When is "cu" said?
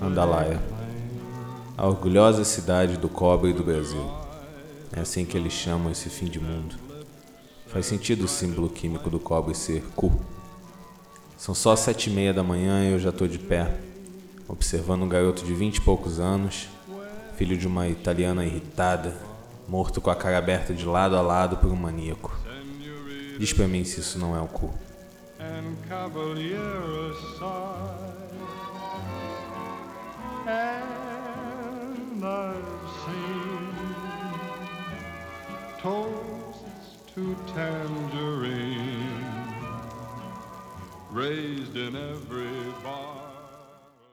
9.94-10.18, 24.48-24.74